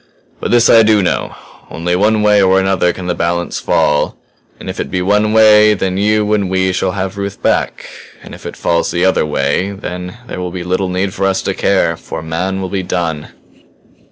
[0.39, 1.35] "But this I do know
[1.69, 4.17] only one way or another can the balance fall;
[4.59, 7.87] and if it be one way, then you and we shall have Ruth back.
[8.23, 11.43] And if it falls the other way then there will be little need for us
[11.43, 11.95] to care.
[11.97, 13.27] For man will be done!"